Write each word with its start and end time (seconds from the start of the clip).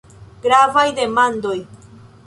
Gravaj 0.45 0.87
demandoj. 1.03 1.57